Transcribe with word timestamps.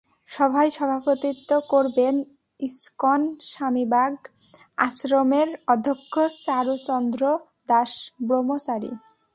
সভায় 0.29 0.71
সভাপতিত্ব 0.77 1.51
করবেন 1.69 2.15
ইসকন 2.59 3.21
স্বামীবাগ 3.51 4.13
আশ্রমের 4.77 5.49
অধ্যক্ষ 5.67 6.13
চারু 6.45 6.75
চন্দ্র 6.87 7.21
দাস 7.69 7.91
ব্রহ্মচারী। 8.27 8.91